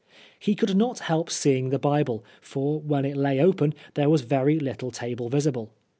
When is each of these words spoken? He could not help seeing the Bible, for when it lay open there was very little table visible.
He 0.39 0.55
could 0.55 0.75
not 0.75 0.97
help 0.97 1.29
seeing 1.29 1.69
the 1.69 1.77
Bible, 1.77 2.23
for 2.41 2.79
when 2.79 3.05
it 3.05 3.15
lay 3.15 3.39
open 3.39 3.75
there 3.93 4.09
was 4.09 4.21
very 4.21 4.57
little 4.57 4.89
table 4.89 5.29
visible. 5.29 5.69